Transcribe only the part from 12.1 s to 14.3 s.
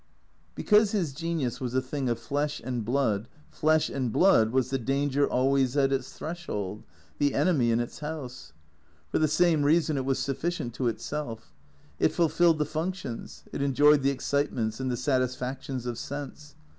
ful filled the functions, it enjoyed the